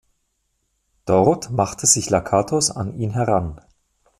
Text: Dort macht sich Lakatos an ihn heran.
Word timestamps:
Dort 1.05 1.51
macht 1.51 1.81
sich 1.81 2.09
Lakatos 2.09 2.71
an 2.71 2.95
ihn 2.95 3.11
heran. 3.11 3.61